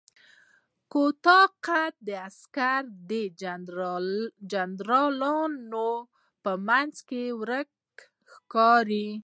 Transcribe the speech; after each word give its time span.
کوتاه 0.91 1.45
قده 1.65 2.15
عسکر 2.29 2.83
د 3.09 3.11
جنرالانو 4.59 5.89
په 6.43 6.51
منځ 6.67 6.93
کې 7.09 7.23
وړوکی 7.39 7.77
ښکارېده. 8.31 9.15